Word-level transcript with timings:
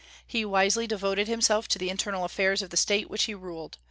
He 0.25 0.43
wisely 0.43 0.87
devoted 0.87 1.27
himself 1.27 1.67
to 1.67 1.77
the 1.77 1.91
internal 1.91 2.25
affairs 2.25 2.63
of 2.63 2.71
the 2.71 2.75
State 2.75 3.07
which 3.07 3.25
he 3.25 3.35
ruled. 3.35 3.77